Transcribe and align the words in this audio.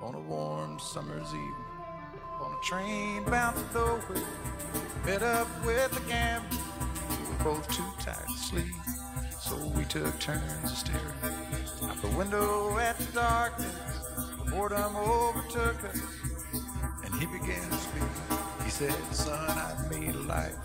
on 0.00 0.14
a 0.14 0.20
warm 0.20 0.78
summer's 0.78 1.28
evening. 1.28 1.54
On 2.40 2.52
a 2.52 2.64
train 2.64 3.22
bound 3.24 3.56
to 3.56 3.74
nowhere, 3.74 4.24
met 5.04 5.22
up 5.22 5.46
with 5.64 5.94
a 5.94 6.08
gambler. 6.08 6.58
We 7.10 7.28
were 7.28 7.44
both 7.44 7.68
too 7.68 7.84
tired 7.98 8.26
to 8.26 8.38
sleep, 8.38 8.74
so 9.38 9.56
we 9.76 9.84
took 9.84 10.18
turns 10.18 10.64
of 10.64 10.78
staring 10.78 11.04
out 11.84 12.00
the 12.00 12.08
window 12.16 12.78
at 12.78 12.98
the 12.98 13.12
darkness. 13.12 13.74
The 14.42 14.50
boredom 14.50 14.96
overtook 14.96 15.84
us, 15.84 16.00
and 17.04 17.14
he 17.16 17.26
began 17.26 17.68
to 17.68 17.76
speak. 17.76 18.02
He 18.64 18.70
said, 18.70 18.94
Son, 19.12 19.50
I've 19.50 19.90
made 19.90 20.14
a 20.14 20.20
life 20.20 20.56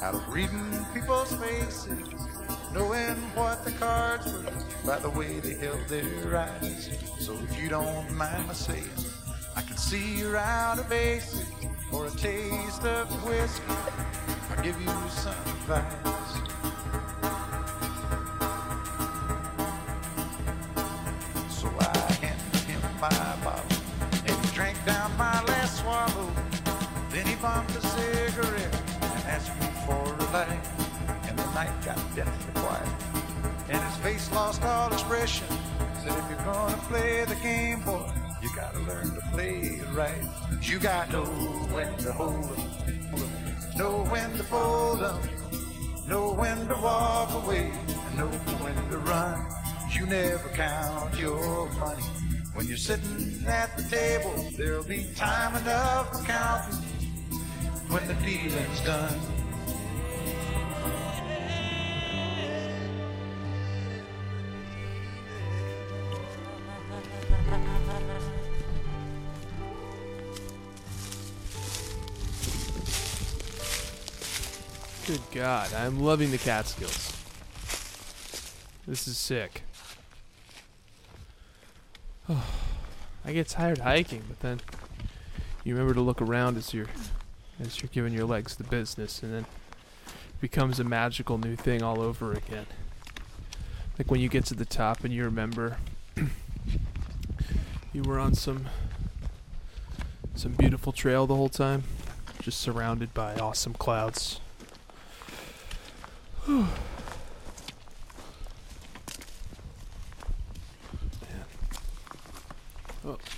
out 0.00 0.14
of 0.14 0.26
reading 0.32 0.86
people's 0.94 1.34
faces, 1.34 2.08
knowing 2.72 3.16
what 3.34 3.64
the 3.66 3.72
cards 3.72 4.32
were 4.32 4.52
by 4.86 4.98
the 4.98 5.10
way 5.10 5.40
they 5.40 5.54
held 5.54 5.86
their 5.88 6.38
eyes. 6.38 7.07
So 7.28 7.34
if 7.42 7.62
you 7.62 7.68
don't 7.68 8.10
mind 8.16 8.46
my 8.46 8.54
saying, 8.54 8.88
I 9.54 9.60
can 9.60 9.76
see 9.76 10.16
you're 10.16 10.38
out 10.38 10.78
of 10.78 10.88
basic 10.88 11.44
for 11.90 12.06
a 12.06 12.10
taste 12.12 12.84
of 12.84 13.06
whiskey. 13.22 13.64
I'll 14.50 14.64
give 14.64 14.80
you 14.80 14.88
some 15.10 15.34
advice. 15.44 15.84
So 21.50 21.68
I 21.78 22.12
handed 22.18 22.60
him 22.62 22.80
my 22.98 23.10
bottle, 23.44 23.76
and 24.26 24.46
he 24.46 24.54
drank 24.54 24.82
down 24.86 25.14
my 25.18 25.44
last 25.44 25.82
swallow. 25.82 26.32
Then 27.10 27.26
he 27.26 27.34
bumped 27.34 27.76
a 27.76 27.82
cigarette 27.82 28.74
and 29.02 29.24
asked 29.28 29.54
me 29.60 29.66
for 29.84 30.02
a 30.02 30.32
light. 30.32 30.64
And 31.28 31.38
the 31.38 31.44
night 31.52 31.84
got 31.84 31.98
deathly 32.16 32.62
quiet, 32.62 32.88
and 33.68 33.84
his 33.84 33.96
face 33.96 34.32
lost 34.32 34.62
all 34.62 34.90
expression. 34.90 35.46
If 36.08 36.30
you're 36.30 36.44
gonna 36.44 36.76
play 36.88 37.24
the 37.26 37.34
game, 37.36 37.80
boy, 37.82 38.10
you 38.42 38.48
gotta 38.56 38.78
learn 38.80 39.14
to 39.14 39.20
play 39.30 39.80
it 39.80 39.88
right. 39.92 40.24
You 40.62 40.78
gotta 40.78 41.12
know 41.12 41.24
when 41.74 41.94
to 41.98 42.12
hold 42.12 42.44
'em, 42.56 43.76
know 43.76 44.04
when 44.10 44.30
to 44.38 44.44
fold 44.44 45.02
'em, 45.02 45.18
know 46.08 46.32
when 46.32 46.66
to 46.68 46.74
walk 46.76 47.30
away, 47.44 47.70
know 48.16 48.30
when 48.62 48.74
to 48.90 48.98
run. 48.98 49.38
You 49.90 50.06
never 50.06 50.48
count 50.54 51.18
your 51.18 51.68
money. 51.72 52.02
When 52.54 52.66
you're 52.66 52.76
sitting 52.76 53.44
at 53.46 53.76
the 53.76 53.82
table, 53.84 54.34
there'll 54.56 54.84
be 54.84 55.04
time 55.14 55.54
enough 55.56 56.10
for 56.10 56.24
counting 56.24 56.82
when 57.88 58.06
the 58.08 58.14
dealing's 58.14 58.80
done. 58.80 59.37
God, 75.38 75.72
I'm 75.72 76.00
loving 76.00 76.32
the 76.32 76.38
Catskills. 76.38 77.16
This 78.88 79.06
is 79.06 79.16
sick. 79.16 79.62
I 82.28 83.32
get 83.32 83.46
tired 83.46 83.78
hiking, 83.78 84.24
but 84.28 84.40
then 84.40 84.60
you 85.62 85.74
remember 85.74 85.94
to 85.94 86.00
look 86.00 86.20
around 86.20 86.56
as 86.56 86.74
you're 86.74 86.88
as 87.60 87.80
you're 87.80 87.90
giving 87.92 88.12
your 88.12 88.24
legs 88.24 88.56
the 88.56 88.64
business, 88.64 89.22
and 89.22 89.32
then 89.32 89.42
it 90.06 90.40
becomes 90.40 90.80
a 90.80 90.84
magical 90.84 91.38
new 91.38 91.54
thing 91.54 91.84
all 91.84 92.00
over 92.00 92.32
again. 92.32 92.66
Like 93.96 94.10
when 94.10 94.20
you 94.20 94.28
get 94.28 94.44
to 94.46 94.54
the 94.54 94.64
top 94.64 95.04
and 95.04 95.14
you 95.14 95.22
remember 95.22 95.76
you 97.92 98.02
were 98.02 98.18
on 98.18 98.34
some 98.34 98.66
some 100.34 100.54
beautiful 100.54 100.92
trail 100.92 101.28
the 101.28 101.36
whole 101.36 101.48
time, 101.48 101.84
just 102.42 102.60
surrounded 102.60 103.14
by 103.14 103.36
awesome 103.36 103.74
clouds. 103.74 104.40
Oh, 106.50 106.66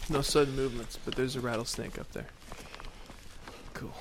no 0.09 0.21
sudden 0.21 0.54
movements, 0.54 0.97
but 1.04 1.16
there's 1.16 1.34
a 1.34 1.41
rattlesnake 1.41 1.99
up 1.99 2.12
there. 2.12 2.28
Cool. 3.75 3.93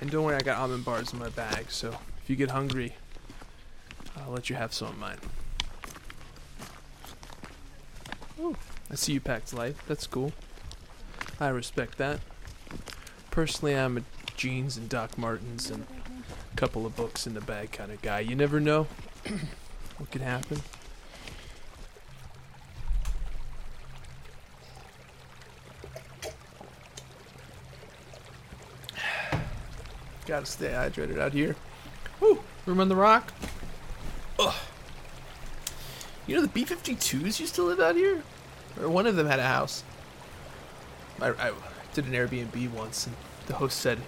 And 0.00 0.08
don't 0.08 0.24
worry, 0.24 0.36
I 0.36 0.40
got 0.40 0.58
almond 0.58 0.84
bars 0.84 1.12
in 1.12 1.18
my 1.18 1.30
bag, 1.30 1.70
so 1.70 1.96
if 2.22 2.30
you 2.30 2.36
get 2.36 2.50
hungry, 2.50 2.94
I'll 4.16 4.30
let 4.30 4.48
you 4.48 4.54
have 4.54 4.72
some 4.72 4.88
of 4.88 4.98
mine. 4.98 5.18
Oh, 8.40 8.54
I 8.88 8.94
see 8.94 9.14
you 9.14 9.20
packed 9.20 9.52
light. 9.52 9.74
That's 9.88 10.06
cool. 10.06 10.32
I 11.40 11.48
respect 11.48 11.98
that. 11.98 12.20
Personally, 13.32 13.74
I'm 13.74 13.98
a 13.98 14.02
jeans 14.36 14.76
and 14.76 14.88
Doc 14.88 15.18
Martens 15.18 15.68
and 15.70 15.86
couple 16.62 16.86
of 16.86 16.94
books 16.94 17.26
in 17.26 17.34
the 17.34 17.40
bag 17.40 17.72
kind 17.72 17.90
of 17.90 18.00
guy. 18.02 18.20
You 18.20 18.36
never 18.36 18.60
know 18.60 18.86
what 19.98 20.12
could 20.12 20.20
happen. 20.20 20.62
Gotta 30.24 30.46
stay 30.46 30.68
hydrated 30.68 31.18
out 31.18 31.32
here. 31.32 31.56
Woo! 32.20 32.44
Room 32.64 32.78
on 32.78 32.88
the 32.88 32.94
rock. 32.94 33.32
Ugh. 34.38 34.54
You 36.28 36.36
know 36.36 36.42
the 36.42 36.46
B 36.46 36.64
52s 36.64 37.40
used 37.40 37.56
to 37.56 37.64
live 37.64 37.80
out 37.80 37.96
here? 37.96 38.22
Or 38.80 38.88
one 38.88 39.08
of 39.08 39.16
them 39.16 39.26
had 39.26 39.40
a 39.40 39.48
house. 39.48 39.82
I, 41.20 41.30
I 41.30 41.50
did 41.92 42.06
an 42.06 42.12
Airbnb 42.12 42.70
once, 42.70 43.08
and 43.08 43.16
the 43.48 43.54
host 43.54 43.80
said 43.80 43.98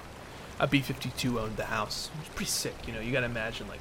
a 0.59 0.67
B 0.67 0.81
52 0.81 1.41
owned 1.41 1.57
the 1.57 1.65
house. 1.65 2.11
It 2.15 2.21
was 2.21 2.29
pretty 2.29 2.51
sick, 2.51 2.75
you 2.87 2.93
know. 2.93 3.01
You 3.01 3.13
gotta 3.13 3.27
imagine, 3.27 3.69
like, 3.69 3.81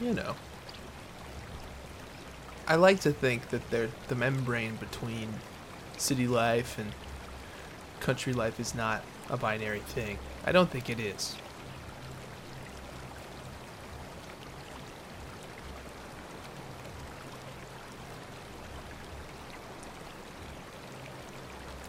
you 0.00 0.12
know. 0.12 0.34
I 2.66 2.76
like 2.76 3.00
to 3.00 3.12
think 3.12 3.50
that 3.50 3.70
they're 3.70 3.90
the 4.08 4.14
membrane 4.14 4.76
between 4.76 5.34
city 5.98 6.26
life 6.26 6.78
and 6.78 6.92
country 8.00 8.32
life 8.32 8.58
is 8.58 8.74
not 8.74 9.02
a 9.30 9.36
binary 9.36 9.80
thing. 9.80 10.18
I 10.44 10.52
don't 10.52 10.70
think 10.70 10.88
it 10.90 10.98
is. 10.98 11.36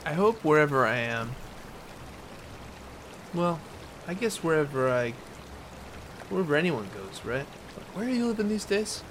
I 0.06 0.14
hope 0.14 0.44
wherever 0.44 0.86
I 0.86 0.98
am, 0.98 1.36
well, 3.34 3.60
I 4.08 4.14
guess 4.14 4.44
wherever 4.44 4.90
I, 4.90 5.14
wherever 6.30 6.56
anyone 6.56 6.88
goes, 6.94 7.26
right? 7.26 7.46
Where 7.96 8.06
are 8.06 8.10
you 8.10 8.28
living 8.28 8.48
these 8.48 8.66
days? 8.66 9.04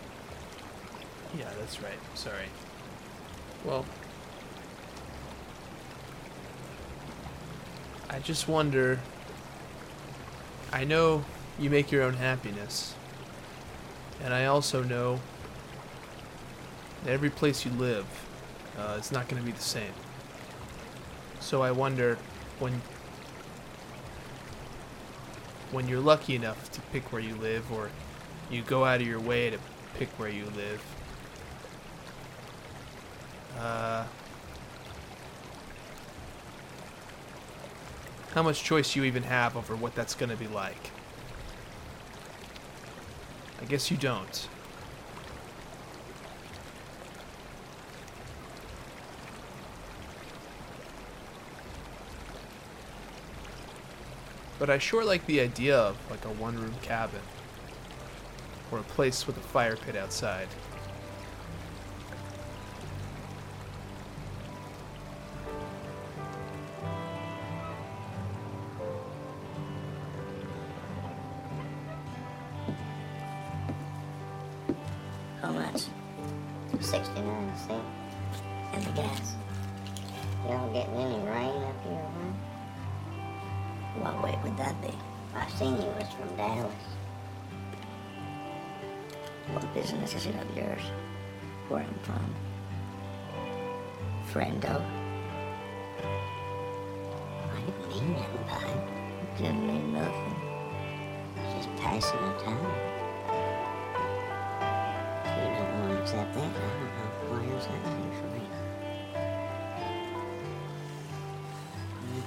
Yeah, 1.37 1.51
that's 1.59 1.83
right. 1.83 1.99
Sorry. 2.15 2.47
Well, 3.65 3.85
I 8.09 8.21
just 8.21 8.47
wonder. 8.47 9.01
I 10.73 10.85
know 10.85 11.25
you 11.59 11.71
make 11.71 11.91
your 11.91 12.03
own 12.03 12.15
happiness. 12.15 12.95
And 14.23 14.33
I 14.33 14.47
also 14.47 14.83
know 14.83 15.21
that 17.03 17.11
every 17.11 17.31
place 17.31 17.65
you 17.65 17.73
live, 17.73 18.07
uh, 18.79 19.01
not 19.13 19.29
going 19.29 19.43
to 19.43 19.47
be 19.47 19.53
the 19.53 19.63
same. 19.63 19.93
So 21.45 21.61
I 21.61 21.73
wonder 21.73 22.17
when 22.59 22.81
when 25.73 25.87
you're 25.87 26.01
lucky 26.01 26.35
enough 26.35 26.73
to 26.73 26.81
pick 26.91 27.13
where 27.13 27.21
you 27.21 27.35
live 27.35 27.71
or 27.71 27.91
you 28.51 28.63
go 28.63 28.87
out 28.87 29.03
of 29.03 29.07
your 29.07 29.21
way 29.21 29.51
to 29.51 29.59
pick 29.99 30.09
where 30.19 30.31
you 30.31 30.47
live. 30.57 30.83
Uh, 33.59 34.07
how 38.33 38.43
much 38.43 38.65
choice 38.65 38.97
you 38.97 39.05
even 39.05 39.25
have 39.25 39.55
over 39.55 39.77
what 39.77 39.95
that's 39.95 40.15
going 40.15 40.31
to 40.31 40.37
be 40.37 40.49
like. 40.49 40.93
I 43.61 43.67
guess 43.67 43.91
you 43.91 43.99
don't. 43.99 44.49
But 54.59 54.71
I 54.71 54.79
sure 54.79 55.05
like 55.05 55.27
the 55.27 55.41
idea 55.41 55.77
of 55.77 55.97
like 56.11 56.25
a 56.25 56.31
one 56.31 56.57
room 56.57 56.75
cabin 56.83 57.21
or 58.71 58.79
a 58.79 58.83
place 58.83 59.27
with 59.27 59.37
a 59.37 59.41
fire 59.41 59.77
pit 59.77 59.97
outside. 59.97 60.49
How 75.41 75.53
much? 75.53 75.83
69 76.81 77.57
cents. 77.57 77.85
And 78.73 78.83
the 78.85 78.91
gas. 78.93 79.35
Y'all 80.49 80.73
getting 80.73 80.95
any 80.95 81.29
rain 81.29 81.63
up 81.63 81.85
here, 81.85 82.07
huh? 82.19 82.54
What 84.01 84.23
way 84.23 84.39
would 84.43 84.57
that 84.57 84.81
be? 84.83 84.93
I 85.35 85.49
seen 85.51 85.77
you 85.77 85.87
was 85.99 86.09
from 86.19 86.37
Dallas. 86.37 86.73
What 89.53 89.73
business 89.73 90.15
is 90.15 90.27
it 90.27 90.35
of 90.35 90.57
yours? 90.57 90.83
Where 91.69 91.83
I'm 91.83 91.95
from? 92.03 92.35
Friendo? 94.33 94.83
I 97.53 97.61
didn't 97.61 97.89
mean 97.89 98.13
nothing 98.15 98.45
by 98.49 98.63
it. 98.67 98.83
Didn't 99.39 99.67
mean 99.67 99.93
nothing. 99.93 100.37
Just 101.57 101.69
passing 101.77 102.21
the 102.21 102.33
time. 102.43 102.73
If 105.25 105.31
you 105.39 105.49
don't 105.55 105.73
want 105.81 105.93
to 105.93 105.99
accept 106.03 106.31
that, 106.35 106.43
I 106.43 106.45
don't 106.45 106.91
know 106.91 107.09
what 107.31 107.43
else 107.55 107.67
I 107.67 107.71
can 107.83 107.95
do 108.03 108.09
for 108.19 108.29
you. 108.37 108.51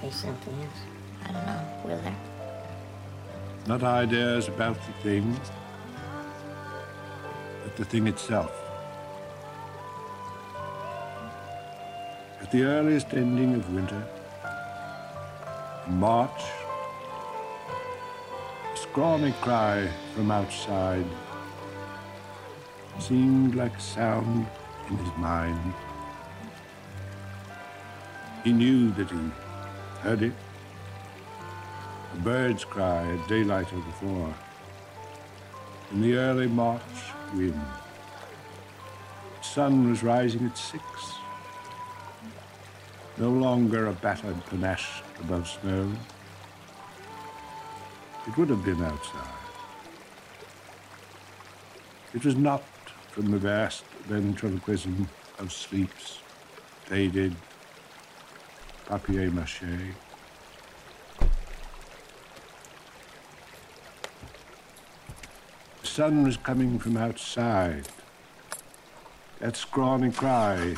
Maybe 0.02 0.12
something 0.14 0.56
else. 0.64 0.82
I 1.26 1.32
don't 1.32 1.46
know. 1.46 1.62
Will 1.86 2.02
there? 2.02 2.16
Not 3.68 3.84
ideas 3.84 4.48
about 4.48 4.78
the 4.86 4.94
thing, 5.04 5.40
but 7.64 7.76
the 7.76 7.86
thing 7.86 8.08
itself. 8.08 8.52
At 12.42 12.52
the 12.52 12.64
earliest 12.64 13.14
ending 13.14 13.56
of 13.56 13.74
winter, 13.74 14.04
in 15.88 15.98
March, 15.98 16.44
a 18.74 18.78
scrawny 18.78 19.34
cry 19.42 19.90
from 20.16 20.32
outside 20.32 21.06
seemed 23.00 23.56
like 23.56 23.76
a 23.76 23.82
sound 23.82 24.48
in 24.90 24.98
his 24.98 25.18
mind. 25.18 25.74
He 28.44 28.54
knew 28.54 28.92
that 28.92 29.12
he 29.12 29.32
heard 30.00 30.22
it 30.22 30.34
a 32.14 32.18
bird's 32.18 32.66
cry 32.66 33.06
at 33.06 33.28
daylight 33.28 33.72
of 33.72 33.78
the 33.78 33.92
before. 33.92 34.34
In 35.92 36.02
the 36.02 36.16
early 36.16 36.48
March 36.48 36.82
wind. 37.34 37.62
The 39.38 39.44
sun 39.44 39.90
was 39.90 40.04
rising 40.04 40.46
at 40.46 40.58
six. 40.58 40.84
No 43.18 43.30
longer 43.30 43.88
a 43.88 43.94
battered 43.94 44.46
panache 44.46 45.02
above 45.20 45.48
snow. 45.48 45.92
It 48.28 48.38
would 48.38 48.50
have 48.50 48.64
been 48.64 48.84
outside. 48.84 49.24
It 52.14 52.26
was 52.26 52.36
not 52.36 52.64
from 53.12 53.32
the 53.32 53.38
vast 53.38 53.84
ventriloquism 54.06 55.08
of 55.40 55.52
sleeps, 55.52 56.20
faded 56.86 57.36
papier-mâché. 58.88 59.94
Sun 65.98 66.22
was 66.22 66.38
coming 66.38 66.78
from 66.78 66.96
outside. 66.96 67.88
That 69.40 69.56
scrawny 69.56 70.12
cry. 70.12 70.76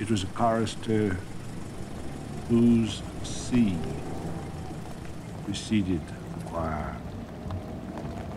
It 0.00 0.10
was 0.10 0.22
a 0.22 0.26
chorus 0.28 0.74
to 0.84 1.14
whose 2.48 3.02
sea 3.22 3.76
preceded 5.44 6.00
the 6.38 6.44
choir. 6.46 6.96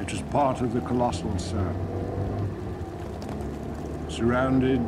It 0.01 0.11
was 0.11 0.21
part 0.23 0.59
of 0.59 0.73
the 0.73 0.81
colossal 0.81 1.39
sound. 1.39 1.79
Surrounded 4.09 4.85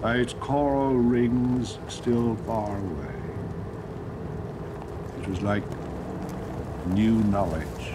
by 0.00 0.14
its 0.18 0.34
choral 0.34 0.94
rings 0.94 1.80
still 1.88 2.36
far 2.46 2.78
away. 2.78 3.16
It 5.20 5.26
was 5.26 5.42
like 5.42 5.64
new 6.88 7.22
knowledge 7.24 7.92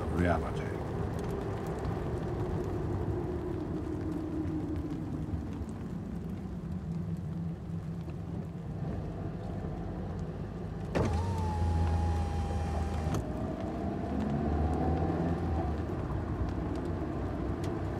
of 0.00 0.20
reality. 0.20 0.62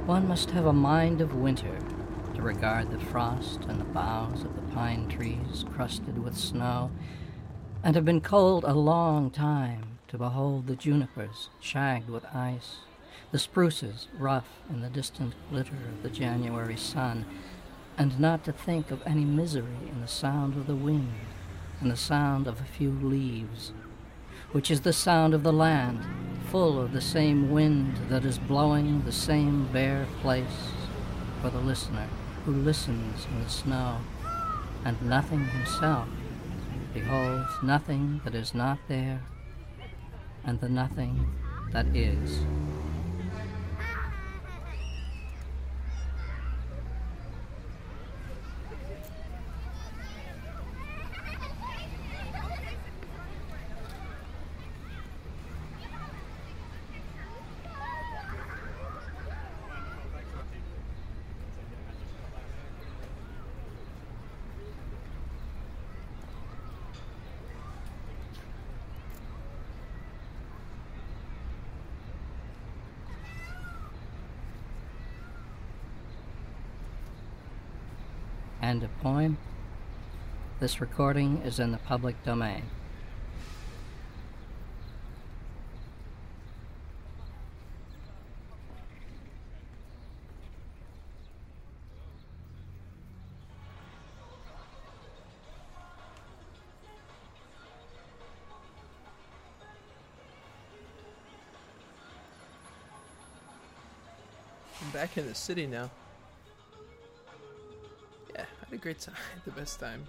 One 0.07 0.29
must 0.29 0.51
have 0.51 0.67
a 0.67 0.73
mind 0.73 1.21
of 1.21 1.35
winter 1.35 1.79
to 2.35 2.43
regard 2.43 2.91
the 2.91 2.99
frost 2.99 3.61
and 3.69 3.81
the 3.81 3.85
boughs 3.85 4.45
of 4.45 4.55
the 4.57 4.75
pine 4.75 5.09
trees 5.09 5.65
crusted 5.73 6.23
with 6.23 6.37
snow, 6.37 6.91
and 7.85 7.97
have 7.97 8.05
been 8.05 8.21
cold 8.21 8.65
a 8.65 8.75
long 8.75 9.29
time 9.31 9.99
to 10.07 10.17
behold 10.17 10.67
the 10.67 10.77
junipers 10.77 11.51
shagged 11.61 12.09
with 12.09 12.25
ice, 12.35 12.77
the 13.33 13.39
spruces 13.39 14.07
rough 14.17 14.61
in 14.71 14.83
the 14.83 14.89
distant 14.89 15.35
glitter 15.51 15.79
of 15.93 16.03
the 16.03 16.11
January 16.11 16.77
sun, 16.77 17.25
and 17.99 18.21
not 18.21 18.45
to 18.45 18.53
think 18.53 18.91
of 18.91 19.03
any 19.05 19.25
misery 19.25 19.89
in 19.91 20.01
the 20.01 20.07
sound 20.07 20.57
of 20.57 20.67
the 20.67 20.77
wind 20.77 21.13
and 21.81 21.91
the 21.91 21.97
sound 21.97 22.47
of 22.47 22.61
a 22.61 22.65
few 22.65 22.91
leaves, 22.91 23.73
which 24.53 24.71
is 24.71 24.83
the 24.83 24.93
sound 24.93 25.35
of 25.35 25.43
the 25.43 25.53
land, 25.53 26.05
full 26.51 26.81
of 26.81 26.93
the 26.93 27.01
same 27.01 27.51
wind 27.51 27.97
that 28.09 28.25
is 28.25 28.39
blowing 28.39 29.03
the 29.05 29.13
same 29.13 29.67
bare 29.73 30.07
place 30.21 30.69
for 31.41 31.51
the 31.51 31.59
listener 31.59 32.07
who 32.45 32.53
listens 32.53 33.27
in 33.27 33.43
the 33.43 33.51
snow, 33.51 33.99
and 34.85 35.01
nothing 35.03 35.45
himself 35.47 36.09
beholds 36.93 37.51
nothing 37.63 38.21
that 38.25 38.35
is 38.35 38.55
not 38.55 38.79
there, 38.89 39.21
and 40.45 40.61
the 40.61 40.69
nothing 40.69 41.27
that 41.73 41.87
is. 41.95 42.45
End 78.63 78.85
of 78.85 78.97
poem. 79.01 79.39
This 80.61 80.81
recording 80.81 81.43
is 81.45 81.59
in 81.59 81.73
the 81.73 81.79
public 81.79 82.23
domain. 82.25 82.63
Back 104.93 105.19
in 105.19 105.27
the 105.27 105.35
city 105.35 105.67
now. 105.67 105.91
Great 108.83 108.99
time. 108.99 109.15
The 109.45 109.53
best 109.53 109.79
time. 109.79 110.07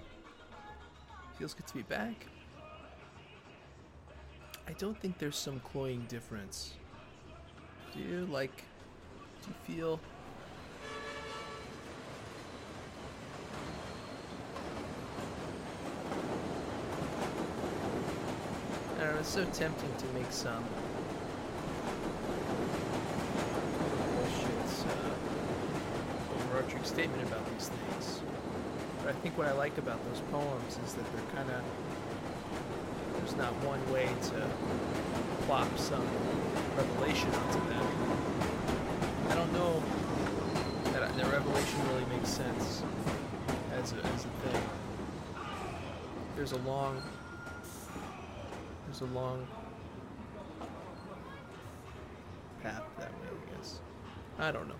Feels 1.37 1.53
good 1.53 1.67
to 1.67 1.73
be 1.75 1.83
back. 1.83 2.25
I 4.67 4.71
don't 4.73 4.99
think 4.99 5.19
there's 5.19 5.37
some 5.37 5.59
cloying 5.59 6.05
difference. 6.09 6.73
Do 7.93 7.99
you 7.99 8.25
like? 8.31 8.55
Do 9.43 9.49
you 9.49 9.75
feel? 9.75 9.99
I 18.99 19.03
know. 19.03 19.15
It's 19.19 19.29
so 19.29 19.45
tempting 19.45 19.95
to 19.97 20.05
make 20.13 20.31
some 20.31 20.63
bullshit, 24.15 24.87
uh, 24.87 26.35
overarching 26.35 26.83
statement 26.83 27.21
about 27.27 27.45
these 27.51 27.69
things. 27.69 28.21
But 29.03 29.15
I 29.15 29.19
think 29.19 29.37
what 29.37 29.47
I 29.47 29.51
like 29.51 29.77
about 29.77 29.99
those 30.05 30.21
poems 30.31 30.79
is 30.85 30.93
that 30.93 31.03
they're 31.13 31.35
kind 31.35 31.49
of 31.51 31.61
there's 33.17 33.35
not 33.35 33.51
one 33.65 33.79
way 33.91 34.07
to 34.07 35.45
plop 35.45 35.67
some 35.77 36.07
revelation 36.77 37.29
onto 37.29 37.59
that. 37.67 37.85
I 39.29 39.35
don't 39.35 39.51
know 39.51 39.83
that 40.93 41.15
the 41.17 41.25
revelation 41.25 41.87
really 41.89 42.05
makes 42.15 42.29
sense 42.29 42.81
as 43.73 43.91
a, 43.91 43.97
as 43.97 44.25
a 44.25 44.49
thing. 44.49 44.63
There's 46.37 46.53
a 46.53 46.59
long, 46.59 47.01
there's 48.85 49.01
a 49.01 49.05
long 49.13 49.45
path 52.61 52.83
that 52.99 53.11
way, 53.11 53.27
I 53.27 53.55
guess. 53.57 53.79
I 54.39 54.51
don't 54.51 54.69
know. 54.69 54.75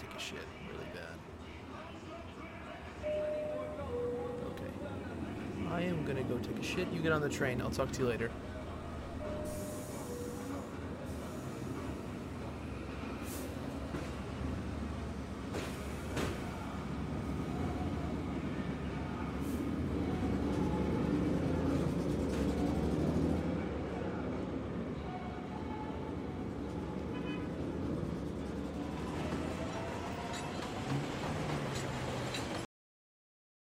Take 0.00 0.16
a 0.16 0.20
shit 0.20 0.46
really 0.72 0.88
bad. 0.94 1.18
Okay. 4.46 4.70
I 5.70 5.82
am 5.82 6.04
gonna 6.06 6.22
go 6.22 6.38
take 6.38 6.58
a 6.58 6.62
shit. 6.62 6.88
You 6.92 7.00
get 7.00 7.12
on 7.12 7.20
the 7.20 7.28
train. 7.28 7.60
I'll 7.60 7.70
talk 7.70 7.92
to 7.92 8.02
you 8.02 8.08
later. 8.08 8.30